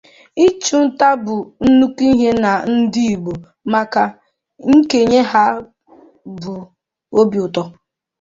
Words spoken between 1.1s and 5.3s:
bụ nnukwu ihe na ndụ ndị Igbo ma nenyekwa